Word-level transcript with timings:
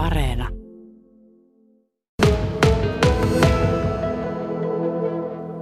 Areena. 0.00 0.48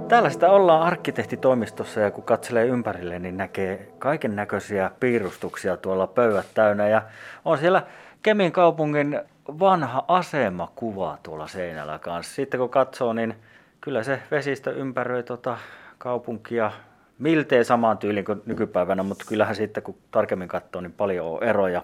Täällä 0.07 0.29
sitä 0.29 0.49
ollaan 0.51 0.81
arkkitehtitoimistossa 0.81 1.99
ja 1.99 2.11
kun 2.11 2.23
katselee 2.23 2.65
ympärille, 2.65 3.19
niin 3.19 3.37
näkee 3.37 3.91
kaiken 3.99 4.35
näköisiä 4.35 4.91
piirustuksia 4.99 5.77
tuolla 5.77 6.07
pöydät 6.07 6.45
täynnä. 6.53 6.87
Ja 6.87 7.01
on 7.45 7.57
siellä 7.57 7.83
Kemin 8.23 8.51
kaupungin 8.51 9.19
vanha 9.47 10.05
asemakuva 10.07 11.17
tuolla 11.23 11.47
seinällä 11.47 11.99
kanssa. 11.99 12.35
Sitten 12.35 12.59
kun 12.59 12.69
katsoo, 12.69 13.13
niin 13.13 13.35
kyllä 13.81 14.03
se 14.03 14.19
vesistö 14.31 14.71
ympäröi 14.71 15.23
tuota 15.23 15.57
kaupunkia 15.97 16.71
miltei 17.19 17.65
samaan 17.65 17.97
tyyliin 17.97 18.25
kuin 18.25 18.41
nykypäivänä, 18.45 19.03
mutta 19.03 19.25
kyllähän 19.27 19.55
sitten 19.55 19.83
kun 19.83 19.95
tarkemmin 20.11 20.47
katsoo, 20.47 20.81
niin 20.81 20.91
paljon 20.91 21.27
on 21.27 21.43
eroja. 21.43 21.83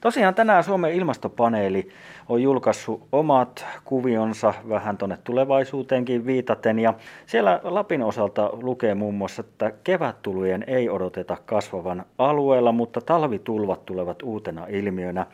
Tosiaan 0.00 0.34
tänään 0.34 0.64
Suomen 0.64 0.92
ilmastopaneeli 0.92 1.88
on 2.28 2.42
julkaissut 2.42 3.08
omat 3.12 3.66
kuvionsa 3.84 4.54
vähän 4.68 4.98
tuonne 4.98 5.18
tulevaisuuteenkin 5.24 6.26
viitaten 6.26 6.78
ja 6.78 6.94
siellä 7.26 7.60
Lapin 7.62 8.02
osalta 8.02 8.50
lukee 8.52 8.94
muun 8.94 9.14
muassa, 9.14 9.40
että 9.40 9.72
kevättulujen 9.84 10.64
ei 10.66 10.88
odoteta 10.88 11.36
kasvavan 11.46 12.04
alueella, 12.18 12.72
mutta 12.72 13.00
talvitulvat 13.00 13.86
tulevat 13.86 14.22
uutena 14.22 14.66
ilmiönä. 14.68 15.26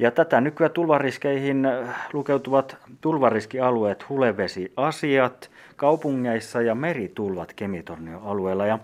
Ja 0.00 0.10
tätä 0.10 0.40
nykyään 0.40 0.72
tulvariskeihin 0.72 1.68
lukeutuvat 2.12 2.76
tulvariskialueet, 3.00 4.08
hulevesiasiat, 4.08 5.50
kaupungeissa 5.76 6.62
ja 6.62 6.74
meritulvat 6.74 7.52
Kemitornion 7.52 8.22
alueella. 8.22 8.66
Ja 8.66 8.78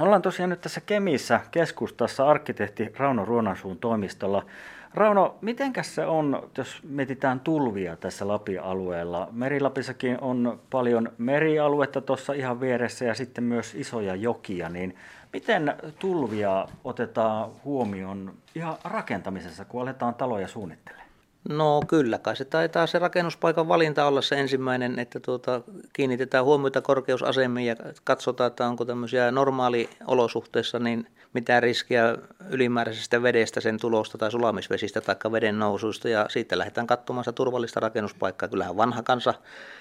ollaan 0.00 0.22
tosiaan 0.22 0.50
nyt 0.50 0.60
tässä 0.60 0.80
Kemissä 0.80 1.40
keskustassa 1.50 2.26
arkkitehti 2.28 2.92
Rauno 2.96 3.24
Ruonansuun 3.24 3.78
toimistolla. 3.78 4.46
Rauno, 4.94 5.38
mitenkäs 5.40 5.94
se 5.94 6.06
on, 6.06 6.48
jos 6.58 6.80
mietitään 6.82 7.40
tulvia 7.40 7.96
tässä 7.96 8.28
Lapin 8.28 8.62
alueella? 8.62 9.28
Merilapissakin 9.32 10.18
on 10.20 10.60
paljon 10.70 11.12
merialuetta 11.18 12.00
tuossa 12.00 12.32
ihan 12.32 12.60
vieressä 12.60 13.04
ja 13.04 13.14
sitten 13.14 13.44
myös 13.44 13.74
isoja 13.74 14.14
jokia, 14.14 14.68
niin 14.68 14.96
miten 15.32 15.74
tulvia 15.98 16.68
otetaan 16.84 17.50
huomioon 17.64 18.34
ihan 18.54 18.76
rakentamisessa, 18.84 19.64
kun 19.64 19.82
aletaan 19.82 20.14
taloja 20.14 20.48
suunnittelemaan? 20.48 21.08
No 21.48 21.82
kyllä, 21.88 22.18
kai 22.18 22.36
se 22.36 22.44
taitaa 22.44 22.86
se 22.86 22.98
rakennuspaikan 22.98 23.68
valinta 23.68 24.06
olla 24.06 24.22
se 24.22 24.40
ensimmäinen, 24.40 24.98
että 24.98 25.20
tuota, 25.20 25.60
kiinnitetään 25.92 26.44
huomiota 26.44 26.80
korkeusasemiin 26.80 27.66
ja 27.66 27.76
katsotaan, 28.04 28.48
että 28.48 28.66
onko 28.66 28.84
tämmöisiä 28.84 29.30
normaaliolosuhteissa 29.30 30.78
niin 30.78 31.06
mitään 31.32 31.62
riskiä 31.62 32.16
ylimääräisestä 32.50 33.22
vedestä, 33.22 33.60
sen 33.60 33.80
tulosta 33.80 34.18
tai 34.18 34.30
sulamisvesistä 34.30 35.00
tai 35.00 35.32
veden 35.32 35.58
nousuista 35.58 36.08
ja 36.08 36.26
siitä 36.28 36.58
lähdetään 36.58 36.86
katsomaan 36.86 37.24
sitä 37.24 37.32
turvallista 37.32 37.80
rakennuspaikkaa. 37.80 38.48
Kyllähän 38.48 38.76
vanha 38.76 39.02
kansa 39.02 39.34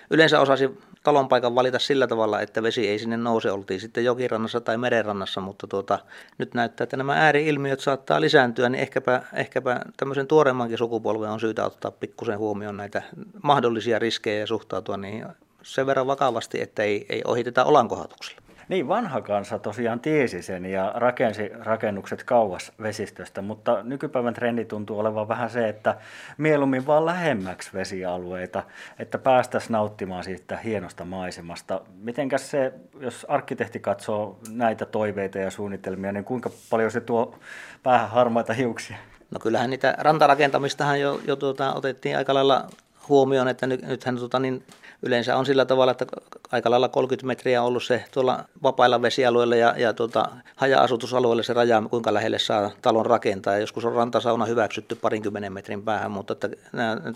yleensä 0.10 0.40
osasi 0.40 0.70
talonpaikan 1.04 1.56
valita 1.56 1.80
sillä 1.80 2.08
tavalla, 2.08 2.42
että 2.42 2.64
vesi 2.64 2.88
ei 2.88 3.00
sinne 3.00 3.18
nouse, 3.18 3.52
oltiin 3.52 3.80
sitten 3.80 4.06
jokirannassa 4.06 4.62
tai 4.62 4.78
merenrannassa, 4.78 5.42
mutta 5.42 5.68
tuota, 5.68 6.00
nyt 6.38 6.54
näyttää, 6.54 6.84
että 6.84 6.98
nämä 6.98 7.14
ääriilmiöt 7.14 7.80
saattaa 7.80 8.22
lisääntyä, 8.22 8.70
niin 8.70 8.82
ehkäpä, 8.82 9.22
ehkäpä 9.34 9.80
tämmöisen 9.98 10.28
tuoreemmankin 10.28 10.78
sukupolven 10.78 11.30
on 11.30 11.40
syytä 11.40 11.66
ottaa 11.66 11.92
pikkusen 11.92 12.38
huomioon 12.38 12.78
näitä 12.78 13.02
mahdollisia 13.44 14.00
riskejä 14.00 14.40
ja 14.40 14.48
suhtautua 14.48 14.98
niihin 14.98 15.26
sen 15.64 15.86
verran 15.86 16.08
vakavasti, 16.08 16.62
että 16.62 16.84
ei, 16.84 17.06
ei 17.10 17.22
ohiteta 17.26 17.66
olankohatuksella. 17.66 18.47
Niin, 18.70 18.88
vanha 18.88 19.22
kansa 19.22 19.60
tosiaan 19.60 20.00
tiesi 20.00 20.42
sen 20.42 20.66
ja 20.66 20.92
rakensi 20.96 21.52
rakennukset 21.60 22.24
kauas 22.24 22.72
vesistöstä, 22.82 23.42
mutta 23.42 23.84
nykypäivän 23.84 24.34
trendi 24.34 24.66
tuntuu 24.66 25.00
olevan 25.00 25.28
vähän 25.28 25.50
se, 25.50 25.70
että 25.70 25.98
mieluummin 26.38 26.88
vaan 26.88 27.06
lähemmäksi 27.06 27.70
vesialueita, 27.74 28.64
että 29.00 29.18
päästäisiin 29.18 29.72
nauttimaan 29.72 30.24
siitä 30.24 30.58
hienosta 30.58 31.06
maisemasta. 31.06 31.82
Mitenkäs 32.02 32.52
se, 32.52 32.74
jos 33.00 33.26
arkkitehti 33.30 33.80
katsoo 33.80 34.40
näitä 34.50 34.86
toiveita 34.86 35.38
ja 35.38 35.52
suunnitelmia, 35.52 36.12
niin 36.12 36.24
kuinka 36.24 36.50
paljon 36.70 36.92
se 36.92 37.02
tuo 37.02 37.40
päähän 37.84 38.10
harmaita 38.10 38.54
hiuksia? 38.54 38.98
No 39.32 39.40
kyllähän 39.40 39.70
niitä 39.70 39.96
rantarakentamistahan 39.98 41.02
jo, 41.02 41.20
jo 41.28 41.36
tuota, 41.36 41.74
otettiin 41.74 42.18
aika 42.18 42.34
lailla 42.34 42.68
huomioon, 43.10 43.48
että 43.48 43.68
nyt, 43.68 43.82
nythän 43.82 44.18
tuota, 44.18 44.40
niin 44.40 44.64
yleensä 45.02 45.38
on 45.38 45.46
sillä 45.46 45.66
tavalla, 45.66 45.92
että 45.92 46.06
aika 46.52 46.72
lailla 46.72 46.90
30 46.90 47.28
metriä 47.28 47.62
on 47.62 47.68
ollut 47.68 47.84
se 47.84 48.04
tuolla 48.12 48.44
vapailla 48.64 49.02
vesialueilla 49.02 49.56
ja, 49.56 49.74
ja 49.78 49.94
tuota, 49.94 50.26
haja-asutusalueilla 50.56 51.44
se 51.44 51.54
raja, 51.54 51.84
kuinka 51.90 52.14
lähelle 52.14 52.40
saa 52.40 52.72
talon 52.82 53.06
rakentaa. 53.06 53.54
Ja 53.54 53.60
joskus 53.60 53.86
on 53.86 53.94
rantasauna 53.94 54.46
hyväksytty 54.46 54.96
parinkymmenen 54.96 55.54
metrin 55.54 55.84
päähän, 55.84 56.12
mutta 56.12 56.34
että 56.34 56.50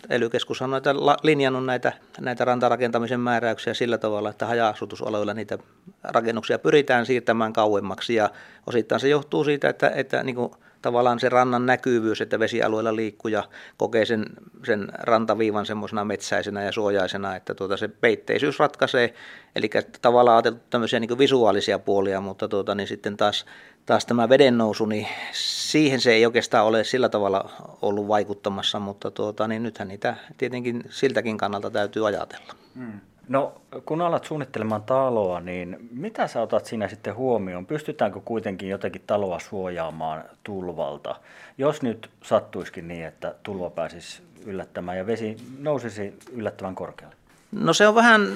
ely 0.09 0.29
on 0.61 0.71
näitä, 0.71 0.93
linjannut 1.23 1.65
näitä, 1.65 1.93
näitä 2.19 2.45
rantarakentamisen 2.45 3.19
määräyksiä 3.19 3.73
sillä 3.73 3.97
tavalla, 3.97 4.29
että 4.29 4.45
haja-asutusalueilla 4.45 5.33
niitä 5.33 5.57
rakennuksia 6.03 6.59
pyritään 6.59 7.05
siirtämään 7.05 7.53
kauemmaksi 7.53 8.15
ja 8.15 8.29
osittain 8.67 9.01
se 9.01 9.07
johtuu 9.07 9.43
siitä, 9.43 9.69
että, 9.69 9.91
että 9.95 10.23
niin 10.23 10.35
kuin 10.35 10.51
tavallaan 10.81 11.19
se 11.19 11.29
rannan 11.29 11.65
näkyvyys, 11.65 12.21
että 12.21 12.39
vesialueella 12.39 12.95
liikkuu 12.95 13.29
ja 13.29 13.43
kokee 13.77 14.05
sen, 14.05 14.25
sen 14.65 14.87
rantaviivan 14.93 15.65
semmoisena 15.65 16.05
metsäisenä 16.05 16.63
ja 16.63 16.71
suojaisena, 16.71 17.35
että 17.35 17.55
tuota 17.55 17.77
se 17.77 17.87
peitteisyys 17.87 18.59
ratkaisee, 18.59 19.13
eli 19.55 19.69
tavallaan 20.01 20.35
ajateltu 20.35 20.59
tämmöisiä 20.69 20.99
niin 20.99 21.17
visuaalisia 21.17 21.79
puolia, 21.79 22.21
mutta 22.21 22.47
tuota, 22.47 22.75
niin 22.75 22.87
sitten 22.87 23.17
taas, 23.17 23.45
taas 23.85 24.05
tämä 24.05 24.29
veden 24.29 24.57
nousu, 24.57 24.85
niin 24.85 25.07
siihen 25.31 26.01
se 26.01 26.11
ei 26.11 26.25
oikeastaan 26.25 26.65
ole 26.65 26.83
sillä 26.83 27.09
tavalla 27.09 27.49
ollut 27.81 28.07
vaikuttamassa, 28.07 28.79
mutta 28.79 29.11
tuota, 29.11 29.47
niin 29.47 29.63
nythän 29.63 29.87
niitä 29.87 30.15
tietenkin 30.37 30.83
siltäkin 30.89 31.37
kannalta 31.37 31.69
täytyy 31.69 32.07
ajatella. 32.07 32.53
Hmm. 32.75 32.99
No 33.31 33.61
kun 33.85 34.01
alat 34.01 34.25
suunnittelemaan 34.25 34.83
taloa, 34.83 35.39
niin 35.39 35.77
mitä 35.91 36.27
sä 36.27 36.41
otat 36.41 36.65
siinä 36.65 36.87
sitten 36.87 37.15
huomioon? 37.15 37.65
Pystytäänkö 37.65 38.19
kuitenkin 38.25 38.69
jotenkin 38.69 39.01
taloa 39.07 39.39
suojaamaan 39.39 40.23
tulvalta? 40.43 41.15
Jos 41.57 41.81
nyt 41.81 42.09
sattuisikin 42.23 42.87
niin, 42.87 43.05
että 43.05 43.35
tulva 43.43 43.69
pääsisi 43.69 44.23
yllättämään 44.45 44.97
ja 44.97 45.07
vesi 45.07 45.37
nousisi 45.59 46.19
yllättävän 46.31 46.75
korkealle? 46.75 47.15
No 47.51 47.73
se 47.73 47.87
on 47.87 47.95
vähän 47.95 48.27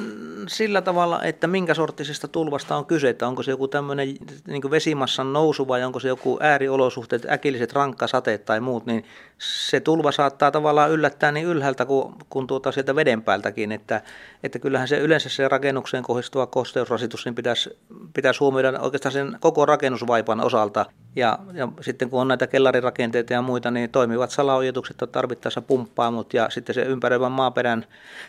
sillä 0.48 0.82
tavalla, 0.82 1.24
että 1.24 1.48
minkä 1.48 1.74
sorttisesta 1.74 2.28
tulvasta 2.28 2.76
on 2.76 2.86
kyse, 2.86 3.10
että 3.10 3.28
onko 3.28 3.44
se 3.44 3.52
joku 3.52 3.68
tämmöinen 3.68 4.08
niin 4.48 4.72
vesimassan 4.72 5.34
nousu 5.34 5.68
vai 5.68 5.84
onko 5.84 6.00
se 6.00 6.08
joku 6.08 6.38
ääriolosuhteet, 6.42 7.26
äkilliset 7.30 7.74
rankkasateet 7.74 8.46
tai 8.46 8.60
muut, 8.60 8.86
niin 8.86 9.06
se 9.38 9.80
tulva 9.80 10.12
saattaa 10.12 10.52
tavallaan 10.52 10.92
yllättää 10.92 11.32
niin 11.32 11.46
ylhäältä 11.46 11.86
kuin, 11.86 12.14
kuin 12.30 12.48
tuota 12.48 12.72
sieltä 12.72 12.96
veden 12.96 13.22
päältäkin, 13.22 13.72
että, 13.72 14.02
että 14.44 14.60
kyllähän 14.60 14.88
se 14.88 14.98
yleensä 14.98 15.30
se 15.30 15.48
rakennukseen 15.48 16.04
kohdistuva 16.04 16.48
kosteusrasitus 16.48 17.26
niin 17.26 17.36
pitäisi, 17.36 17.78
pitäisi 18.14 18.40
huomioida 18.40 18.80
oikeastaan 18.80 19.14
sen 19.14 19.38
koko 19.40 19.66
rakennusvaipan 19.66 20.42
osalta. 20.42 20.86
Ja, 21.16 21.40
ja 21.54 21.68
sitten 21.82 22.10
kun 22.10 22.22
on 22.22 22.28
näitä 22.28 22.48
kellarirakenteita 22.48 23.34
ja 23.34 23.42
muita, 23.42 23.72
niin 23.72 23.90
toimivat 23.90 24.32
salaojitukset 24.32 25.02
on 25.02 25.10
tarvittaessa 25.10 25.62
pumppaamut 25.62 26.34
ja 26.34 26.50
sitten 26.50 26.76
se 26.76 26.82
ympäröivän 26.82 27.32
maaperän 27.32 27.86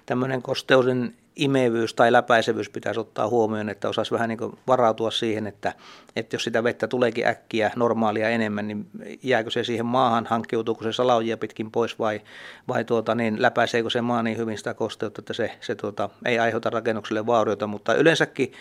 tämmöinen 0.07 0.43
kosteuden 0.77 1.15
imevyys 1.37 1.95
tai 1.95 2.13
läpäisevyys 2.13 2.71
pitäisi 2.71 3.01
ottaa 3.01 3.29
huomioon, 3.29 3.69
että 3.69 3.89
osaisi 3.89 4.13
vähän 4.13 4.29
niin 4.29 4.59
varautua 4.67 5.11
siihen, 5.11 5.47
että, 5.47 5.73
että 6.17 6.35
jos 6.35 6.45
sitä 6.45 6.65
vettä 6.65 6.89
tuleekin 6.89 7.27
äkkiä 7.27 7.71
normaalia 7.77 8.29
enemmän, 8.29 8.69
niin 8.69 8.87
jääkö 9.23 9.51
se 9.51 9.65
siihen 9.65 9.87
maahan, 9.87 10.27
hankkiutuuko 10.27 10.85
se 10.85 10.93
salaojia 10.93 11.37
pitkin 11.37 11.71
pois 11.71 11.99
vai, 11.99 12.21
vai 12.69 12.85
tuota, 12.85 13.15
niin 13.15 13.43
läpäiseekö 13.43 13.91
se 13.91 14.01
maa 14.01 14.23
niin 14.23 14.37
hyvin 14.37 14.59
sitä 14.59 14.75
kosteutta, 14.75 15.21
että 15.21 15.33
se, 15.33 15.51
se 15.61 15.75
tuota, 15.75 16.11
ei 16.25 16.39
aiheuta 16.39 16.71
rakennukselle 16.71 17.27
vaurioita, 17.27 17.67
mutta 17.67 17.95
yleensäkin 17.95 18.53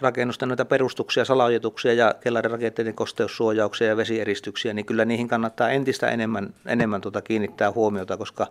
rakennusten 0.00 0.48
noita 0.48 0.64
perustuksia, 0.64 1.24
salaojituksia 1.24 1.92
ja 1.92 2.14
kellarirakenteiden 2.20 2.94
kosteussuojauksia 2.94 3.86
ja 3.86 3.96
vesieristyksiä, 3.96 4.74
niin 4.74 4.86
kyllä 4.86 5.04
niihin 5.04 5.28
kannattaa 5.28 5.70
entistä 5.70 6.08
enemmän, 6.08 6.54
enemmän 6.66 7.00
tuota 7.00 7.22
kiinnittää 7.22 7.72
huomiota, 7.72 8.16
koska 8.16 8.46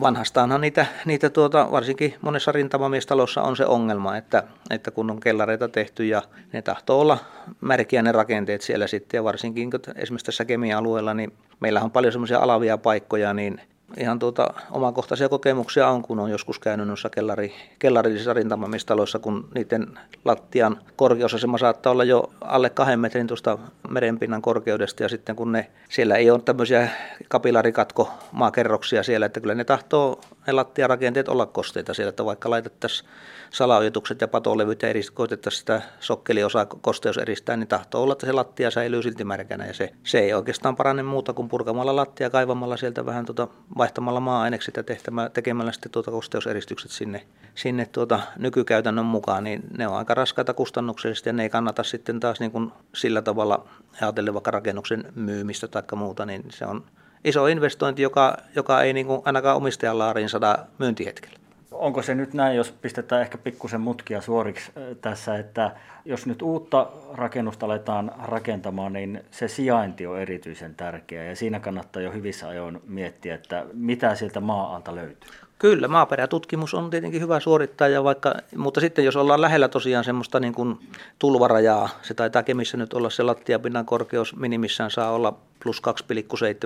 vanhastaanhan 0.00 0.60
niitä, 0.60 0.86
niitä 1.04 1.30
tuota, 1.30 1.68
varsinkin 1.70 2.14
monessa 2.20 2.52
rintamamiestalossa 2.52 3.42
on 3.42 3.56
se 3.56 3.66
ongelma, 3.66 4.16
että, 4.16 4.42
että 4.70 4.90
kun 4.90 5.10
on 5.10 5.20
kellareita 5.20 5.68
tehty 5.68 6.04
ja 6.04 6.22
ne 6.52 6.62
tahtoo 6.62 7.00
olla 7.00 7.18
märkiä 7.60 8.02
ne 8.02 8.12
rakenteet 8.12 8.62
siellä 8.62 8.86
sitten 8.86 9.18
ja 9.18 9.24
varsinkin 9.24 9.70
esimerkiksi 9.96 10.26
tässä 10.26 10.44
kemia-alueella, 10.44 11.14
niin 11.14 11.32
meillä 11.60 11.80
on 11.80 11.90
paljon 11.90 12.12
semmoisia 12.12 12.38
alavia 12.38 12.78
paikkoja, 12.78 13.34
niin 13.34 13.60
ihan 13.96 14.18
tuota, 14.18 14.54
omakohtaisia 14.70 15.28
kokemuksia 15.28 15.88
on, 15.88 16.02
kun 16.02 16.18
on 16.18 16.30
joskus 16.30 16.58
käynyt 16.58 16.88
noissa 16.88 17.10
kellari, 17.10 17.54
kellarillisissa 17.78 18.34
rintamamistaloissa, 18.34 19.18
kun 19.18 19.48
niiden 19.54 19.98
lattian 20.24 20.78
korkeusasema 20.96 21.58
saattaa 21.58 21.92
olla 21.92 22.04
jo 22.04 22.32
alle 22.40 22.70
kahden 22.70 23.00
metrin 23.00 23.26
tuosta 23.26 23.58
merenpinnan 23.88 24.42
korkeudesta, 24.42 25.02
ja 25.02 25.08
sitten 25.08 25.36
kun 25.36 25.52
ne, 25.52 25.70
siellä 25.88 26.16
ei 26.16 26.30
ole 26.30 26.40
tämmöisiä 26.44 26.88
kapilarikatko 27.28 28.10
maakerroksia 28.32 29.02
siellä, 29.02 29.26
että 29.26 29.40
kyllä 29.40 29.54
ne 29.54 29.64
tahtoo 29.64 30.20
ne 30.46 30.52
lattiarakenteet 30.52 31.28
olla 31.28 31.46
kosteita 31.46 31.94
siellä, 31.94 32.08
että 32.08 32.24
vaikka 32.24 32.50
laitettaisiin 32.50 33.08
salaojitukset 33.50 34.20
ja 34.20 34.28
patolevyt 34.28 34.82
ja 34.82 34.88
koitettaisiin 35.14 35.60
sitä 35.60 35.82
sokkeliosaa 36.00 36.66
kosteus 36.66 37.18
eristää, 37.18 37.56
niin 37.56 37.68
tahtoo 37.68 38.02
olla, 38.02 38.12
että 38.12 38.26
se 38.26 38.32
lattia 38.32 38.70
säilyy 38.70 39.02
silti 39.02 39.24
märkänä. 39.24 39.66
Ja 39.66 39.74
se, 39.74 39.92
se 40.04 40.18
ei 40.18 40.34
oikeastaan 40.34 40.76
parane 40.76 41.02
muuta 41.02 41.32
kuin 41.32 41.48
purkamalla 41.48 41.96
lattia, 41.96 42.30
kaivamalla 42.30 42.76
sieltä 42.76 43.06
vähän 43.06 43.26
tuota, 43.26 43.48
vaihtamalla 43.78 44.20
maa-ainekset 44.20 44.76
ja 44.76 44.82
tehtämä, 44.82 45.30
tekemällä 45.30 45.72
sitten 45.72 45.92
tuota 45.92 46.10
kosteuseristykset 46.10 46.90
sinne, 46.90 47.26
sinne 47.54 47.86
tuota 47.86 48.20
nykykäytännön 48.38 49.04
mukaan, 49.04 49.44
niin 49.44 49.62
ne 49.78 49.88
on 49.88 49.96
aika 49.96 50.14
raskaita 50.14 50.54
kustannuksellisesti 50.54 51.28
ja 51.28 51.32
ne 51.32 51.42
ei 51.42 51.50
kannata 51.50 51.82
sitten 51.82 52.20
taas 52.20 52.40
niin 52.40 52.52
kuin 52.52 52.72
sillä 52.94 53.22
tavalla 53.22 53.68
ajatellen 54.00 54.34
vaikka 54.34 54.50
rakennuksen 54.50 55.04
myymistä 55.14 55.68
tai 55.68 55.82
muuta, 55.96 56.26
niin 56.26 56.44
se 56.50 56.66
on 56.66 56.84
iso 57.24 57.46
investointi, 57.46 58.02
joka, 58.02 58.36
joka 58.56 58.82
ei 58.82 58.92
niin 58.92 59.06
kuin 59.06 59.22
ainakaan 59.24 59.56
omistajan 59.56 59.98
laariin 59.98 60.28
sada 60.28 60.58
myyntihetkellä. 60.78 61.36
Onko 61.72 62.02
se 62.02 62.14
nyt 62.14 62.34
näin, 62.34 62.56
jos 62.56 62.72
pistetään 62.72 63.22
ehkä 63.22 63.38
pikkusen 63.38 63.80
mutkia 63.80 64.20
suoriksi 64.20 64.72
tässä, 65.00 65.38
että 65.38 65.70
jos 66.04 66.26
nyt 66.26 66.42
uutta 66.42 66.86
rakennusta 67.14 67.66
aletaan 67.66 68.12
rakentamaan, 68.22 68.92
niin 68.92 69.24
se 69.30 69.48
sijainti 69.48 70.06
on 70.06 70.20
erityisen 70.20 70.74
tärkeä 70.74 71.24
ja 71.24 71.36
siinä 71.36 71.60
kannattaa 71.60 72.02
jo 72.02 72.12
hyvissä 72.12 72.48
ajoin 72.48 72.80
miettiä, 72.86 73.34
että 73.34 73.66
mitä 73.72 74.14
sieltä 74.14 74.40
maa-alta 74.40 74.94
löytyy. 74.94 75.30
Kyllä, 75.62 75.88
maaperätutkimus 75.88 76.74
on 76.74 76.90
tietenkin 76.90 77.20
hyvä 77.20 77.40
suorittaa, 77.40 77.88
ja 77.88 78.04
vaikka, 78.04 78.34
mutta 78.56 78.80
sitten 78.80 79.04
jos 79.04 79.16
ollaan 79.16 79.40
lähellä 79.40 79.68
tosiaan 79.68 80.04
semmoista 80.04 80.40
niin 80.40 80.54
kuin 80.54 80.78
tulvarajaa, 81.18 81.88
se 82.02 82.14
taitaa 82.14 82.42
Kemissä 82.42 82.76
nyt 82.76 82.92
olla 82.94 83.10
se 83.10 83.22
lattiapinnan 83.22 83.86
korkeus 83.86 84.36
minimissään 84.36 84.90
saa 84.90 85.10
olla 85.10 85.34
plus 85.62 85.82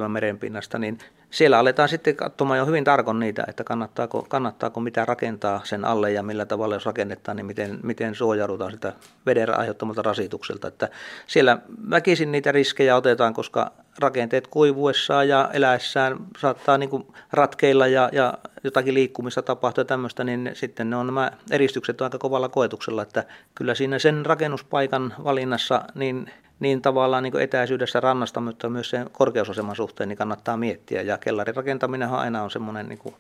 2,7 0.03 0.09
merenpinnasta, 0.09 0.79
niin 0.79 0.99
siellä 1.31 1.59
aletaan 1.59 1.89
sitten 1.89 2.17
katsomaan 2.17 2.59
jo 2.59 2.67
hyvin 2.67 2.85
tarkon 2.85 3.21
niitä, 3.21 3.45
että 3.49 3.65
kannattaako, 3.65 4.27
kannattaako 4.29 4.81
mitä 4.81 5.05
rakentaa 5.05 5.61
sen 5.65 5.85
alle 5.85 6.13
ja 6.13 6.23
millä 6.23 6.47
tavalla 6.47 6.75
jos 6.75 6.87
rakennetaan, 6.87 7.37
niin 7.37 7.47
miten, 7.47 7.79
miten 7.83 8.15
suojaudutaan 8.15 8.73
sitä 8.73 8.93
veden 9.27 9.59
aiheuttamalta 9.59 10.03
rasitukselta. 10.03 10.69
Että 10.69 10.89
siellä 11.27 11.59
väkisin 11.91 12.33
niitä 12.33 12.53
riskejä 12.53 12.97
otetaan, 12.97 13.35
koska 13.35 13.73
rakenteet 13.99 14.47
kuivuessaan 14.47 15.29
ja 15.29 15.51
eläessään 15.53 16.17
saattaa 16.39 16.79
niin 16.79 16.91
kuin 16.91 17.07
ratkeilla 17.33 17.87
ja, 17.87 18.09
ja 18.13 18.35
jotakin 18.65 18.95
liikkumista 18.95 19.43
tapahtuu 19.43 19.83
ja 19.83 19.85
tämmöistä, 19.85 20.25
niin 20.25 20.51
sitten 20.55 20.91
ne 20.91 20.97
on 20.97 21.07
nämä 21.07 21.31
eristykset 21.51 22.03
aika 22.03 22.19
kovalla 22.19 22.49
koetuksella, 22.49 23.03
että 23.03 23.25
kyllä 23.55 23.75
siinä 23.75 23.99
sen 23.99 24.27
rakennuspaikan 24.27 25.15
valinnassa 25.25 25.83
niin 25.95 26.31
niin 26.61 26.83
tavallaan 26.83 27.23
niin 27.23 27.41
etäisyydessä 27.41 28.01
rannasta, 28.01 28.41
mutta 28.41 28.69
myös 28.69 28.91
sen 28.91 29.11
korkeusaseman 29.13 29.77
suhteen 29.77 30.09
niin 30.09 30.17
kannattaa 30.17 30.57
miettiä. 30.57 31.03
Ja 31.03 31.19
kellarin 31.19 31.57
rakentaminenhan 31.57 32.21
aina 32.21 32.43
on 32.43 32.51
semmoinen 32.51 32.89
niin 32.89 33.15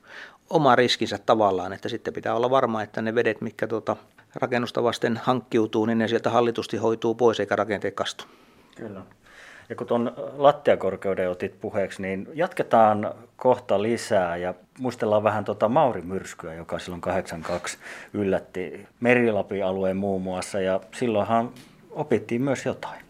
oma 0.50 0.76
riskinsä 0.76 1.18
tavallaan, 1.26 1.72
että 1.72 1.88
sitten 1.88 2.14
pitää 2.14 2.34
olla 2.34 2.50
varma, 2.50 2.82
että 2.82 3.02
ne 3.02 3.14
vedet, 3.14 3.40
mitkä 3.40 3.66
tuota 3.66 3.96
rakennusta 4.34 4.82
vasten 4.82 5.20
hankkiutuu, 5.24 5.86
niin 5.86 5.98
ne 5.98 6.08
sieltä 6.08 6.30
hallitusti 6.30 6.76
hoituu 6.76 7.14
pois 7.14 7.40
eikä 7.40 7.56
rakenteet 7.56 7.94
kastu. 7.94 8.24
Kyllä. 8.76 9.02
Ja 9.68 9.76
kun 9.76 9.86
tuon 9.86 10.12
lattiakorkeuden 10.36 11.30
otit 11.30 11.60
puheeksi, 11.60 12.02
niin 12.02 12.28
jatketaan 12.34 13.14
kohta 13.36 13.82
lisää 13.82 14.36
ja 14.36 14.54
muistellaan 14.78 15.24
vähän 15.24 15.44
tuota 15.44 15.68
Mauri-myrskyä, 15.68 16.54
joka 16.54 16.78
silloin 16.78 17.00
82 17.00 17.78
yllätti 18.12 18.86
Merilapin 19.00 19.64
alueen 19.64 19.96
muun 19.96 20.22
muassa 20.22 20.60
ja 20.60 20.80
silloinhan 20.94 21.50
opittiin 21.90 22.42
myös 22.42 22.66
jotain. 22.66 23.05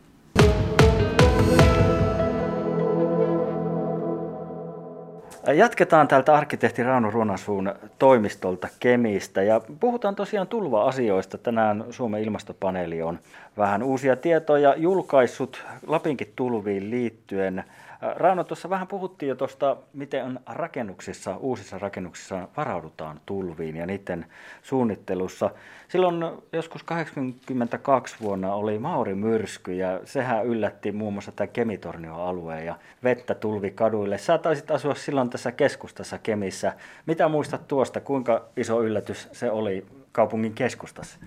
Jatketaan 5.54 6.08
täältä 6.08 6.34
arkkitehti 6.34 6.82
Rauno 6.82 7.10
Ruonasuun 7.10 7.75
toimistolta 7.98 8.69
Kemistä 8.81 9.43
ja 9.43 9.60
puhutaan 9.81 10.14
tosiaan 10.14 10.46
tulva-asioista. 10.48 11.38
Tänään 11.38 11.84
Suomen 11.90 12.22
ilmastopaneeli 12.22 13.02
on 13.02 13.19
vähän 13.58 13.82
uusia 13.82 14.16
tietoja 14.16 14.75
julkaissut 14.76 15.64
Lapinkin 15.87 16.32
tulviin 16.37 16.90
liittyen. 16.90 17.64
Rauno, 18.00 18.44
tuossa 18.44 18.70
vähän 18.70 18.87
puhuttiin 18.87 19.28
jo 19.28 19.34
tuosta, 19.34 19.76
miten 19.93 20.40
rakennuksissa, 20.46 21.37
uusissa 21.37 21.78
rakennuksissa 21.78 22.48
varaudutaan 22.56 23.20
tulviin 23.26 23.76
ja 23.76 23.87
niiden 23.87 24.26
suunnittelussa. 24.62 25.50
Silloin 25.88 26.43
joskus 26.52 26.82
82 26.82 28.16
vuonna 28.20 28.54
oli 28.54 28.78
Mauri 28.78 29.14
myrsky 29.14 29.75
ja 29.75 30.00
sehän 30.04 30.46
yllätti 30.46 30.93
muun 30.93 31.12
muassa 31.12 31.32
tämä 31.32 31.46
Kemitornio-alueen 31.46 32.66
ja 32.66 32.75
vettä 33.04 33.34
tulvi 33.34 33.70
kaduille. 33.70 34.19
Sä 34.19 34.38
taisit 34.38 34.70
asua 34.70 34.94
silloin 34.94 35.31
tässä 35.31 35.52
keskustassa 35.52 36.19
Kemissä. 36.19 36.72
Mitä 37.06 37.28
muistat 37.28 37.69
tuosta, 37.69 38.00
kuinka 38.00 38.44
iso 38.56 38.82
yllätys 38.82 39.28
se 39.32 39.50
oli 39.50 39.87
kaupungin 40.12 40.54
keskustassa? 40.54 41.19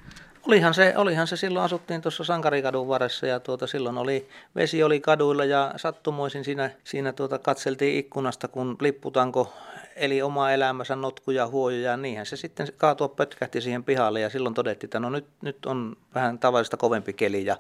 Olihan 0.50 0.74
se, 0.74 0.94
olihan 0.98 1.28
se 1.28 1.38
silloin 1.38 1.66
asuttiin 1.66 2.02
tuossa 2.02 2.24
Sankarikadun 2.24 2.88
varressa 2.88 3.28
ja 3.28 3.40
tuota, 3.40 3.68
silloin 3.68 3.98
oli, 3.98 4.30
vesi 4.56 4.84
oli 4.84 5.00
kaduilla 5.00 5.46
ja 5.46 5.74
sattumoisin 5.78 6.44
siinä, 6.44 6.72
siinä 6.84 7.14
tuota, 7.14 7.40
katseltiin 7.40 8.00
ikkunasta, 8.00 8.48
kun 8.48 8.78
lipputanko 8.82 9.54
eli 10.00 10.22
oma 10.22 10.52
elämänsä 10.52 10.96
notkuja, 10.96 11.48
huojoja, 11.48 11.98
niinhän 11.98 12.26
se 12.26 12.38
sitten 12.38 12.68
kaatua 12.78 13.08
pötkähti 13.08 13.62
siihen 13.62 13.84
pihalle 13.84 14.20
ja 14.20 14.30
silloin 14.30 14.56
todettiin, 14.56 14.88
että 14.88 15.00
no 15.00 15.10
nyt, 15.10 15.26
nyt 15.42 15.66
on 15.66 15.98
vähän 16.16 16.40
tavallista 16.40 16.78
kovempi 16.78 17.14
keli 17.14 17.46
ja 17.46 17.58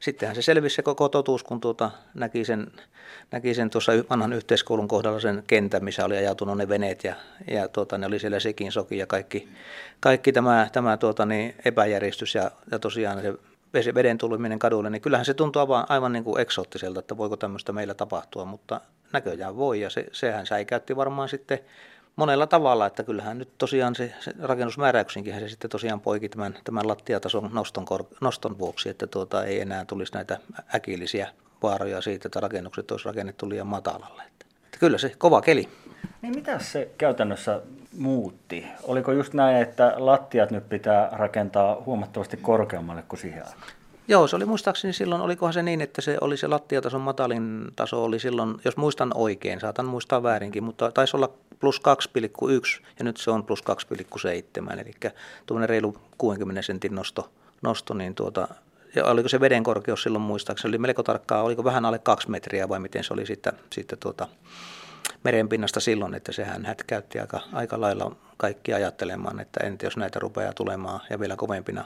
sittenhän 0.00 0.36
se 0.36 0.42
selvisi 0.42 0.76
se 0.76 0.82
koko 0.82 1.08
totuus, 1.08 1.44
kun 1.44 1.60
tuota, 1.60 1.90
näki, 2.14 2.44
sen, 2.44 2.72
näki 3.30 3.54
sen 3.54 3.70
tuossa 3.70 3.92
vanhan 4.10 4.32
yhteiskoulun 4.32 4.88
kohdalla 4.88 5.20
sen 5.20 5.44
kentän, 5.46 5.84
missä 5.84 6.04
oli 6.04 6.16
ajautunut 6.16 6.56
ne 6.56 6.68
veneet 6.68 7.04
ja, 7.04 7.14
ja 7.50 7.68
tuota, 7.68 7.98
ne 7.98 8.06
oli 8.06 8.18
siellä 8.18 8.40
sekin 8.40 8.72
soki 8.72 8.98
ja 8.98 9.06
kaikki, 9.06 9.48
kaikki 10.00 10.32
tämä, 10.32 10.68
tämä 10.72 10.96
tuota, 10.96 11.26
niin 11.26 11.54
epäjärjestys 11.64 12.34
ja, 12.34 12.50
ja 12.70 12.78
tosiaan 12.78 13.22
se 13.22 13.49
veden 13.74 14.18
tuleminen 14.18 14.58
kadulle, 14.58 14.90
niin 14.90 15.02
kyllähän 15.02 15.24
se 15.24 15.34
tuntuu 15.34 15.60
aivan, 15.60 15.86
aivan 15.88 16.12
niin 16.12 16.24
kuin 16.24 16.40
eksoottiselta, 16.40 17.00
että 17.00 17.16
voiko 17.16 17.36
tämmöistä 17.36 17.72
meillä 17.72 17.94
tapahtua, 17.94 18.44
mutta 18.44 18.80
näköjään 19.12 19.56
voi 19.56 19.80
ja 19.80 19.90
se, 19.90 20.06
sehän 20.12 20.46
säikäytti 20.46 20.96
varmaan 20.96 21.28
sitten 21.28 21.58
monella 22.16 22.46
tavalla, 22.46 22.86
että 22.86 23.02
kyllähän 23.02 23.38
nyt 23.38 23.58
tosiaan 23.58 23.94
se, 23.94 24.12
se 24.20 24.32
rakennusmääräyksinkin 24.42 25.40
se 25.40 25.48
sitten 25.48 25.70
tosiaan 25.70 26.00
poiki 26.00 26.28
tämän, 26.28 26.58
tämän 26.64 26.88
lattiatason 26.88 27.50
noston, 27.52 27.84
kor, 27.84 28.04
noston 28.20 28.58
vuoksi, 28.58 28.88
että 28.88 29.06
tuota, 29.06 29.44
ei 29.44 29.60
enää 29.60 29.84
tulisi 29.84 30.12
näitä 30.12 30.38
äkillisiä 30.74 31.28
vaaroja 31.62 32.00
siitä, 32.00 32.28
että 32.28 32.40
rakennukset 32.40 32.90
olisi 32.90 33.06
rakennettu 33.06 33.48
liian 33.48 33.66
matalalle. 33.66 34.22
Että, 34.22 34.46
että 34.64 34.78
kyllä 34.78 34.98
se 34.98 35.12
kova 35.18 35.40
keli. 35.42 35.68
Niin 36.22 36.34
mitä 36.34 36.58
se 36.58 36.90
käytännössä 36.98 37.62
muutti? 37.98 38.66
Oliko 38.82 39.12
just 39.12 39.34
näin, 39.34 39.56
että 39.56 39.94
lattiat 39.96 40.50
nyt 40.50 40.68
pitää 40.68 41.08
rakentaa 41.12 41.82
huomattavasti 41.86 42.36
korkeammalle 42.36 43.02
kuin 43.02 43.20
siihen 43.20 43.42
aikaan? 43.46 43.72
Joo, 44.08 44.26
se 44.26 44.36
oli 44.36 44.44
muistaakseni 44.44 44.92
silloin, 44.92 45.20
olikohan 45.20 45.52
se 45.52 45.62
niin, 45.62 45.80
että 45.80 46.00
se 46.00 46.18
oli 46.20 46.36
se 46.36 46.46
lattiatason 46.46 47.00
matalin 47.00 47.66
taso 47.76 48.04
oli 48.04 48.18
silloin, 48.18 48.56
jos 48.64 48.76
muistan 48.76 49.10
oikein, 49.14 49.60
saatan 49.60 49.86
muistaa 49.86 50.22
väärinkin, 50.22 50.64
mutta 50.64 50.92
taisi 50.92 51.16
olla 51.16 51.30
plus 51.60 51.80
2,1 52.78 52.84
ja 52.98 53.04
nyt 53.04 53.16
se 53.16 53.30
on 53.30 53.44
plus 53.44 53.64
2,7, 54.66 54.80
eli 54.80 54.92
tuommoinen 55.46 55.68
reilu 55.68 55.96
60 56.18 56.62
sentin 56.62 56.94
nosto, 56.94 57.30
nosto 57.62 57.94
niin 57.94 58.14
tuota, 58.14 58.48
ja 58.94 59.04
oliko 59.04 59.28
se 59.28 59.40
veden 59.40 59.64
korkeus 59.64 60.02
silloin 60.02 60.22
muistaakseni, 60.22 60.70
oli 60.70 60.78
melko 60.78 61.02
tarkkaa, 61.02 61.42
oliko 61.42 61.64
vähän 61.64 61.84
alle 61.84 61.98
kaksi 61.98 62.30
metriä 62.30 62.68
vai 62.68 62.80
miten 62.80 63.04
se 63.04 63.14
oli 63.14 63.26
sitten, 63.26 63.52
sitten 63.72 63.98
tuota, 63.98 64.28
merenpinnasta 65.24 65.80
silloin, 65.80 66.14
että 66.14 66.32
sehän 66.32 66.64
hätkäytti 66.64 67.20
aika, 67.20 67.40
aika 67.52 67.80
lailla 67.80 68.16
kaikki 68.36 68.74
ajattelemaan, 68.74 69.40
että 69.40 69.66
entä 69.66 69.86
jos 69.86 69.96
näitä 69.96 70.18
rupeaa 70.18 70.52
tulemaan 70.52 71.00
ja 71.10 71.20
vielä 71.20 71.36
kovempina 71.36 71.84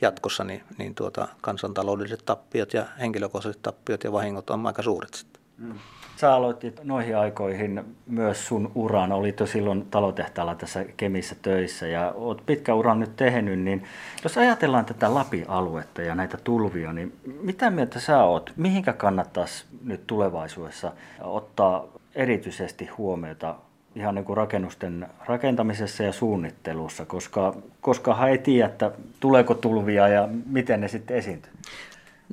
jatkossa, 0.00 0.44
niin, 0.44 0.62
niin 0.78 0.94
tuota, 0.94 1.28
kansantaloudelliset 1.40 2.22
tappiot 2.26 2.74
ja 2.74 2.86
henkilökohtaiset 3.00 3.62
tappiot 3.62 4.04
ja 4.04 4.12
vahingot 4.12 4.50
on 4.50 4.66
aika 4.66 4.82
suuret 4.82 5.14
sitten. 5.14 5.42
Mm. 5.58 5.78
Sä 6.16 6.34
aloitit 6.34 6.84
noihin 6.84 7.16
aikoihin 7.16 7.96
myös 8.06 8.46
sun 8.46 8.72
uran, 8.74 9.12
olit 9.12 9.40
jo 9.40 9.46
silloin 9.46 9.86
talotehtaalla 9.90 10.54
tässä 10.54 10.84
Kemissä 10.96 11.36
töissä 11.42 11.86
ja 11.86 12.12
oot 12.14 12.42
pitkä 12.46 12.74
uran 12.74 13.00
nyt 13.00 13.16
tehnyt, 13.16 13.58
niin 13.58 13.84
jos 14.24 14.38
ajatellaan 14.38 14.84
tätä 14.84 15.14
Lapin-aluetta 15.14 16.02
ja 16.02 16.14
näitä 16.14 16.38
tulvia, 16.44 16.92
niin 16.92 17.16
mitä 17.40 17.70
mieltä 17.70 18.00
sä 18.00 18.22
oot, 18.24 18.52
mihinkä 18.56 18.92
kannattaisi 18.92 19.64
nyt 19.84 20.06
tulevaisuudessa 20.06 20.92
ottaa 21.20 21.84
erityisesti 22.16 22.86
huomiota 22.86 23.54
ihan 23.94 24.14
niin 24.14 24.24
kuin 24.24 24.36
rakennusten 24.36 25.06
rakentamisessa 25.26 26.02
ja 26.02 26.12
suunnittelussa, 26.12 27.04
koska, 27.04 27.54
koska 27.80 28.28
ei 28.28 28.38
tiedä, 28.38 28.66
että 28.66 28.90
tuleeko 29.20 29.54
tulvia 29.54 30.08
ja 30.08 30.28
miten 30.46 30.80
ne 30.80 30.88
sitten 30.88 31.16
esiintyy. 31.16 31.52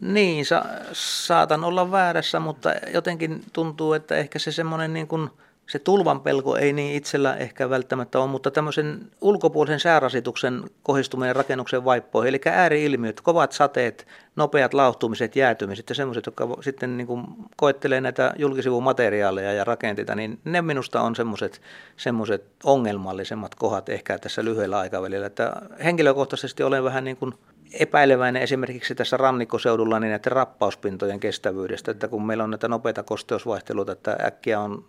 Niin, 0.02 0.46
sa- 0.46 0.66
saatan 0.94 1.64
olla 1.64 1.92
väärässä, 1.92 2.40
mutta 2.40 2.70
jotenkin 2.94 3.44
tuntuu, 3.54 3.94
että 3.94 4.16
ehkä 4.16 4.40
se 4.40 4.52
semmoinen 4.52 4.94
niin 4.94 5.08
kuin 5.08 5.30
se 5.68 5.80
tulvan 5.80 6.22
pelko 6.22 6.56
ei 6.56 6.74
niin 6.74 6.96
itsellä 6.96 7.36
ehkä 7.36 7.70
välttämättä 7.70 8.20
ole, 8.20 8.28
mutta 8.28 8.52
tämmöisen 8.52 9.12
ulkopuolisen 9.22 9.80
säärasituksen 9.80 10.64
kohdistuminen 10.84 11.36
rakennuksen 11.36 11.86
vaippoihin, 11.86 12.30
eli 12.30 12.42
ääriilmiöt, 12.46 13.22
kovat 13.22 13.52
sateet, 13.52 14.08
nopeat 14.36 14.74
lauhtumiset, 14.74 15.36
jäätymiset 15.36 15.90
ja 15.90 15.96
semmoiset, 15.96 16.26
jotka 16.26 16.48
sitten 16.62 16.98
niin 16.98 17.08
kuin 17.08 17.26
koettelee 17.56 18.02
näitä 18.02 18.34
julkisivumateriaaleja 18.38 19.54
ja 19.54 19.64
rakenteita, 19.64 20.16
niin 20.16 20.40
ne 20.46 20.62
minusta 20.62 21.02
on 21.02 21.16
semmoiset, 21.16 21.62
semmoiset 21.98 22.46
ongelmallisemmat 22.64 23.56
kohdat 23.56 23.90
ehkä 23.90 24.18
tässä 24.18 24.46
lyhyellä 24.46 24.80
aikavälillä. 24.80 25.26
Että 25.26 25.54
henkilökohtaisesti 25.84 26.64
olen 26.64 26.84
vähän 26.84 27.04
niin 27.04 27.18
kuin 27.18 27.34
epäileväinen 27.74 28.42
esimerkiksi 28.42 28.96
tässä 28.96 29.18
rannikkoseudulla 29.18 30.00
niin 30.00 30.10
näiden 30.10 30.32
rappauspintojen 30.32 31.20
kestävyydestä, 31.20 31.92
että 31.92 32.08
kun 32.08 32.26
meillä 32.26 32.44
on 32.44 32.50
näitä 32.50 32.68
nopeita 32.68 33.04
kosteusvaihteluita, 33.04 33.92
että 33.92 34.18
äkkiä 34.26 34.60
on 34.60 34.86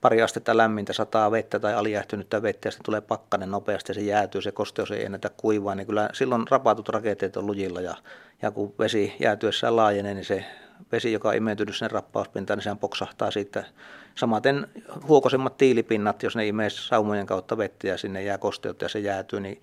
pari 0.00 0.22
astetta 0.22 0.56
lämmintä, 0.56 0.92
sataa 0.92 1.30
vettä 1.30 1.58
tai 1.58 1.74
alijähtynyttä 1.74 2.42
vettä 2.42 2.66
ja 2.66 2.72
sitten 2.72 2.84
tulee 2.84 3.00
pakkanen 3.00 3.50
nopeasti 3.50 3.90
ja 3.90 3.94
se 3.94 4.00
jäätyy, 4.00 4.42
se 4.42 4.52
kosteus 4.52 4.90
ei 4.90 5.04
ennätä 5.04 5.30
kuivaa, 5.36 5.74
niin 5.74 5.86
kyllä 5.86 6.08
silloin 6.12 6.44
rapatut 6.50 6.88
rakenteet 6.88 7.36
on 7.36 7.46
lujilla 7.46 7.80
ja, 7.80 7.94
ja 8.42 8.50
kun 8.50 8.74
vesi 8.78 9.16
jäätyessään 9.20 9.76
laajenee, 9.76 10.14
niin 10.14 10.24
se 10.24 10.44
vesi, 10.92 11.12
joka 11.12 11.28
on 11.28 11.34
imeytynyt 11.34 11.76
sen 11.76 11.90
rappauspintaan, 11.90 12.56
niin 12.56 12.62
sehän 12.62 12.78
poksahtaa 12.78 13.30
siitä. 13.30 13.64
Samaten 14.14 14.66
huokosemmat 15.08 15.56
tiilipinnat, 15.56 16.22
jos 16.22 16.36
ne 16.36 16.46
imee 16.46 16.70
saumojen 16.70 17.26
kautta 17.26 17.58
vettä 17.58 17.86
ja 17.86 17.98
sinne 17.98 18.22
jää 18.22 18.38
kosteutta 18.38 18.84
ja 18.84 18.88
se 18.88 18.98
jäätyy, 18.98 19.40
niin 19.40 19.62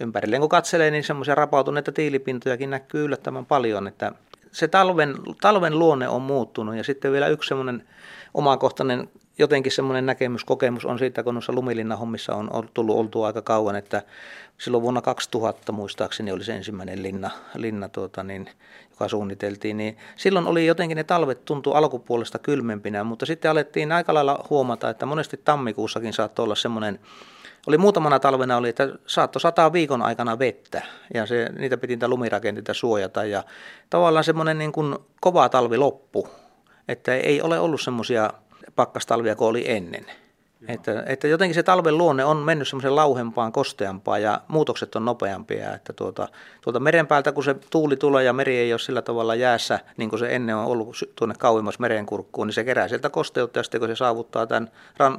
ympärilleen 0.00 0.40
kun 0.40 0.48
katselee, 0.48 0.90
niin 0.90 1.04
semmoisia 1.04 1.34
rapautuneita 1.34 1.92
tiilipintojakin 1.92 2.70
näkyy 2.70 3.04
yllättävän 3.04 3.46
paljon, 3.46 3.86
että 3.86 4.12
se 4.52 4.68
talven, 4.68 5.14
talven 5.40 5.78
luonne 5.78 6.08
on 6.08 6.22
muuttunut. 6.22 6.76
Ja 6.76 6.84
sitten 6.84 7.12
vielä 7.12 7.28
yksi 7.28 7.48
semmoinen 7.48 7.88
omakohtainen 8.34 9.08
jotenkin 9.38 9.72
semmoinen 9.72 10.06
näkemys, 10.06 10.44
kokemus 10.44 10.84
on 10.84 10.98
siitä, 10.98 11.22
kun 11.22 11.34
noissa 11.34 11.52
lumilinnahommissa 11.52 12.34
on 12.34 12.68
tullut 12.74 12.96
oltua 12.96 13.26
aika 13.26 13.42
kauan, 13.42 13.76
että 13.76 14.02
silloin 14.58 14.82
vuonna 14.82 15.02
2000 15.02 15.72
muistaakseni 15.72 16.32
oli 16.32 16.44
se 16.44 16.54
ensimmäinen 16.54 17.02
linna, 17.02 17.30
linna 17.54 17.88
tuota, 17.88 18.22
niin, 18.22 18.50
joka 18.90 19.08
suunniteltiin, 19.08 19.76
niin 19.76 19.96
silloin 20.16 20.46
oli 20.46 20.66
jotenkin 20.66 20.96
ne 20.96 21.04
talvet 21.04 21.44
tuntuu 21.44 21.72
alkupuolesta 21.72 22.38
kylmempinä, 22.38 23.04
mutta 23.04 23.26
sitten 23.26 23.50
alettiin 23.50 23.92
aika 23.92 24.14
lailla 24.14 24.46
huomata, 24.50 24.90
että 24.90 25.06
monesti 25.06 25.40
tammikuussakin 25.44 26.12
saattoi 26.12 26.44
olla 26.44 26.54
semmoinen 26.54 27.00
oli 27.66 27.78
muutamana 27.78 28.18
talvena 28.18 28.56
oli, 28.56 28.68
että 28.68 28.88
saattoi 29.06 29.40
sataa 29.40 29.72
viikon 29.72 30.02
aikana 30.02 30.38
vettä 30.38 30.82
ja 31.14 31.26
se, 31.26 31.48
niitä 31.58 31.76
piti 31.76 31.92
niitä 31.92 32.08
lumirakenteita 32.08 32.74
suojata 32.74 33.24
ja 33.24 33.44
tavallaan 33.90 34.24
semmoinen 34.24 34.58
niin 34.58 34.72
kuin 34.72 34.96
kova 35.20 35.48
talvi 35.48 35.76
loppu, 35.76 36.28
että 36.88 37.14
ei 37.14 37.42
ole 37.42 37.60
ollut 37.60 37.80
semmoisia 37.80 38.30
pakkastalvia 38.76 39.36
kuin 39.36 39.48
oli 39.48 39.70
ennen. 39.70 40.06
Että, 40.68 41.02
että 41.06 41.28
jotenkin 41.28 41.54
se 41.54 41.62
talven 41.62 41.98
luonne 41.98 42.24
on 42.24 42.36
mennyt 42.36 42.68
semmoisen 42.68 42.96
lauhempaan, 42.96 43.52
kosteampaan 43.52 44.22
ja 44.22 44.40
muutokset 44.48 44.96
on 44.96 45.04
nopeampia. 45.04 45.74
Että 45.74 45.92
tuota, 45.92 46.28
tuolta 46.60 46.80
meren 46.80 47.06
päältä, 47.06 47.32
kun 47.32 47.44
se 47.44 47.54
tuuli 47.70 47.96
tulee 47.96 48.24
ja 48.24 48.32
meri 48.32 48.58
ei 48.58 48.72
ole 48.72 48.78
sillä 48.78 49.02
tavalla 49.02 49.34
jäässä, 49.34 49.80
niin 49.96 50.10
kuin 50.10 50.20
se 50.20 50.34
ennen 50.36 50.56
on 50.56 50.64
ollut 50.64 50.96
tuonne 51.16 51.34
kauemmas 51.38 51.78
merenkurkkuun, 51.78 52.46
niin 52.46 52.54
se 52.54 52.64
kerää 52.64 52.88
sieltä 52.88 53.10
kosteutta 53.10 53.58
ja 53.58 53.62
sitten 53.62 53.80
kun 53.80 53.88
se 53.88 53.96
saavuttaa 53.96 54.46
tämän 54.46 54.70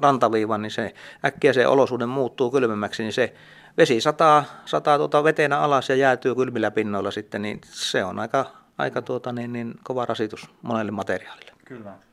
rantaviivan, 0.02 0.62
niin 0.62 0.72
se 0.72 0.94
äkkiä 1.26 1.54
se 1.54 1.68
olosuuden 1.68 2.10
muuttuu 2.10 2.52
kylmemmäksi, 2.52 3.04
niin 3.04 3.14
se 3.14 3.34
vesi 3.78 4.02
sataa, 4.02 4.44
sataa 4.66 4.98
tuota 4.98 5.24
vetenä 5.24 5.60
alas 5.60 5.90
ja 5.90 5.96
jäätyy 5.96 6.36
kylmillä 6.36 6.72
pinnoilla 6.72 7.12
sitten, 7.12 7.42
niin 7.42 7.62
se 7.64 8.04
on 8.04 8.20
aika, 8.20 8.46
aika 8.78 9.02
tuota, 9.02 9.32
niin, 9.32 9.54
niin 9.54 9.74
kova 9.84 10.06
rasitus 10.06 10.50
monelle 10.62 10.92
materiaalille. 10.92 11.52
Kyllä. 11.66 12.07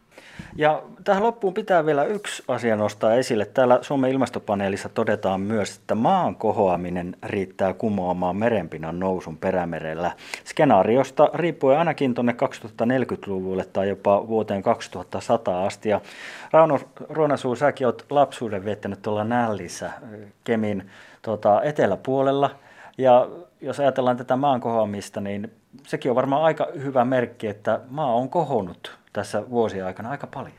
Ja 0.56 0.82
tähän 1.04 1.22
loppuun 1.22 1.54
pitää 1.54 1.86
vielä 1.86 2.04
yksi 2.04 2.42
asia 2.48 2.76
nostaa 2.76 3.14
esille. 3.14 3.44
Täällä 3.44 3.78
Suomen 3.82 4.10
ilmastopaneelissa 4.10 4.88
todetaan 4.88 5.40
myös, 5.40 5.76
että 5.76 5.94
maan 5.94 6.36
kohoaminen 6.36 7.16
riittää 7.22 7.72
kumoamaan 7.72 8.36
merenpinnan 8.36 9.00
nousun 9.00 9.36
perämerellä. 9.36 10.12
Skenaariosta 10.44 11.30
riippuen 11.34 11.78
ainakin 11.78 12.14
tuonne 12.14 12.32
2040-luvulle 12.32 13.64
tai 13.64 13.88
jopa 13.88 14.28
vuoteen 14.28 14.62
2100 14.62 15.66
asti. 15.66 15.88
Ja 15.88 16.00
Rauno 16.52 16.80
Ruonasuu, 17.08 17.56
säkin 17.56 17.86
olet 17.86 18.04
lapsuuden 18.10 18.64
viettänyt 18.64 19.02
tuolla 19.02 19.24
Nällissä 19.24 19.90
Kemin 20.44 20.90
tuota, 21.22 21.62
eteläpuolella. 21.62 22.50
Ja 22.98 23.28
jos 23.60 23.80
ajatellaan 23.80 24.16
tätä 24.16 24.36
maan 24.36 24.60
kohoamista, 24.60 25.20
niin 25.20 25.52
sekin 25.86 26.10
on 26.10 26.14
varmaan 26.14 26.42
aika 26.42 26.68
hyvä 26.82 27.04
merkki, 27.04 27.46
että 27.46 27.80
maa 27.88 28.14
on 28.14 28.28
kohonnut 28.28 29.03
tässä 29.14 29.50
vuosien 29.50 29.86
aikana 29.86 30.10
aika 30.10 30.26
paljon. 30.26 30.54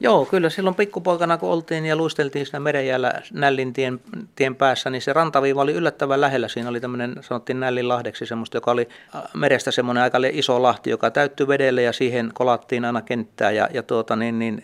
Joo, 0.00 0.24
kyllä 0.24 0.50
silloin 0.50 0.76
pikkupoikana 0.76 1.38
kun 1.38 1.50
oltiin 1.50 1.86
ja 1.86 1.96
luisteltiin 1.96 2.46
siinä 2.46 2.60
merenjäällä 2.60 3.12
Nällin 3.32 3.72
tien, 3.72 4.00
tien 4.34 4.56
päässä, 4.56 4.90
niin 4.90 5.02
se 5.02 5.12
rantaviiva 5.12 5.62
oli 5.62 5.72
yllättävän 5.72 6.20
lähellä. 6.20 6.48
Siinä 6.48 6.68
oli 6.68 6.80
tämmöinen, 6.80 7.16
sanottiin 7.20 7.60
Nällin 7.60 7.88
lahdeksi, 7.88 8.26
semmoista, 8.26 8.56
joka 8.56 8.70
oli 8.70 8.88
äh, 9.16 9.22
merestä 9.34 9.70
semmoinen 9.70 10.02
aika 10.02 10.18
iso 10.32 10.62
lahti, 10.62 10.90
joka 10.90 11.10
täyttyi 11.10 11.48
vedelle 11.48 11.82
ja 11.82 11.92
siihen 11.92 12.30
kolattiin 12.34 12.84
aina 12.84 13.02
kenttää 13.02 13.50
ja, 13.50 13.68
ja 13.72 13.82
tuota, 13.82 14.16
niin, 14.16 14.38
niin, 14.38 14.62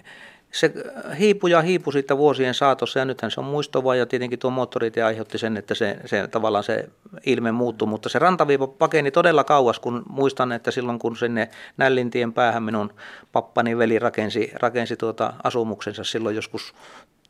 se 0.53 0.73
hiipui 1.19 1.51
ja 1.51 1.63
hiipui 1.63 1.93
siitä 1.93 2.17
vuosien 2.17 2.55
saatossa 2.55 2.99
ja 2.99 3.05
nythän 3.05 3.31
se 3.31 3.41
on 3.41 3.47
muistova 3.47 3.95
ja 3.95 4.07
tietenkin 4.07 4.39
tuo 4.39 4.51
moottoritie 4.51 5.03
aiheutti 5.03 5.39
sen, 5.39 5.57
että 5.57 5.75
se, 5.75 5.99
se 6.07 6.29
tavallaan 6.29 6.65
se 6.65 6.89
ilme 7.27 7.53
muuttui, 7.53 7.89
mutta 7.89 8.09
se 8.09 8.19
rantaviiva 8.19 8.67
pakeni 8.67 9.11
todella 9.11 9.45
kauas, 9.45 9.79
kun 9.79 10.03
muistan, 10.09 10.53
että 10.53 10.71
silloin 10.71 10.99
kun 10.99 11.17
sinne 11.17 11.49
Nällintien 11.77 12.33
päähän 12.33 12.63
minun 12.63 12.95
pappani 13.33 13.79
veli 13.79 13.99
rakensi, 13.99 14.53
rakensi 14.55 14.97
tuota 14.97 15.33
asumuksensa 15.45 16.05
silloin 16.05 16.37
joskus 16.37 16.75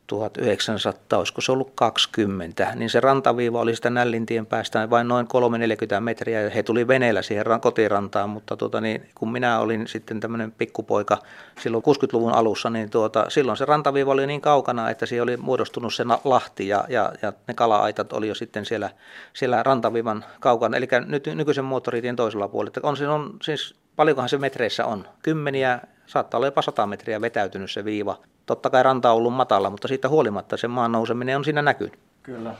1900, 0.07 1.19
olisiko 1.19 1.41
se 1.41 1.51
ollut 1.51 1.71
20, 1.75 2.71
niin 2.75 2.89
se 2.89 2.99
rantaviiva 2.99 3.61
oli 3.61 3.75
sitä 3.75 3.89
Nällintien 3.89 4.45
päästä 4.45 4.89
vain 4.89 5.07
noin 5.07 5.27
340 5.27 6.01
metriä 6.01 6.41
ja 6.41 6.49
he 6.49 6.63
tuli 6.63 6.87
veneellä 6.87 7.21
siihen 7.21 7.45
kotirantaan, 7.61 8.29
mutta 8.29 8.57
tuota, 8.57 8.81
niin, 8.81 9.09
kun 9.15 9.31
minä 9.31 9.59
olin 9.59 9.87
sitten 9.87 10.19
tämmöinen 10.19 10.51
pikkupoika 10.51 11.17
silloin 11.59 11.83
60-luvun 11.83 12.31
alussa, 12.31 12.69
niin 12.69 12.89
tuota, 12.89 13.25
silloin 13.29 13.57
se 13.57 13.65
rantaviiva 13.65 14.11
oli 14.11 14.27
niin 14.27 14.41
kaukana, 14.41 14.89
että 14.89 15.05
siihen 15.05 15.23
oli 15.23 15.37
muodostunut 15.37 15.93
se 15.93 16.03
lahti 16.23 16.67
ja, 16.67 16.85
ja, 16.89 17.13
ja 17.21 17.33
ne 17.47 17.53
kala-aitat 17.53 18.13
oli 18.13 18.27
jo 18.27 18.35
sitten 18.35 18.65
siellä, 18.65 18.89
siellä 19.33 19.63
rantaviivan 19.63 20.25
kaukana, 20.39 20.77
eli 20.77 20.87
nyt 21.05 21.27
nykyisen 21.35 21.65
moottoritien 21.65 22.15
toisella 22.15 22.47
puolella. 22.47 22.73
On, 22.83 22.97
se 22.97 23.07
on 23.07 23.37
siis 23.41 23.75
paljonkohan 23.95 24.29
se 24.29 24.37
metreissä 24.37 24.85
on? 24.85 25.07
Kymmeniä, 25.23 25.79
saattaa 26.05 26.37
olla 26.37 26.47
jopa 26.47 26.61
100 26.61 26.87
metriä 26.87 27.21
vetäytynyt 27.21 27.71
se 27.71 27.85
viiva 27.85 28.17
totta 28.45 28.69
kai 28.69 28.83
ranta 28.83 29.11
on 29.11 29.17
ollut 29.17 29.33
matala, 29.33 29.69
mutta 29.69 29.87
siitä 29.87 30.09
huolimatta 30.09 30.57
se 30.57 30.67
maan 30.67 30.91
nouseminen 30.91 31.37
on 31.37 31.45
siinä 31.45 31.61
näkynyt. 31.61 31.99
Kyllä. 32.23 32.55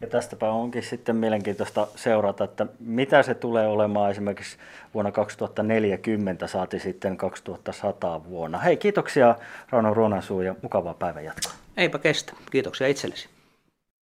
Ja 0.00 0.06
tästäpä 0.06 0.50
onkin 0.50 0.82
sitten 0.82 1.16
mielenkiintoista 1.16 1.86
seurata, 1.96 2.44
että 2.44 2.66
mitä 2.80 3.22
se 3.22 3.34
tulee 3.34 3.66
olemaan 3.66 4.10
esimerkiksi 4.10 4.56
vuonna 4.94 5.12
2040, 5.12 6.46
saati 6.46 6.78
sitten 6.78 7.16
2100 7.16 8.24
vuonna. 8.24 8.58
Hei, 8.58 8.76
kiitoksia 8.76 9.34
Rauno 9.70 9.94
Ruonansuu 9.94 10.40
ja 10.40 10.54
mukavaa 10.62 10.94
päivänjatkoa. 10.94 11.52
Eipä 11.76 11.98
kestä. 11.98 12.32
Kiitoksia 12.50 12.86
itsellesi. 12.86 13.28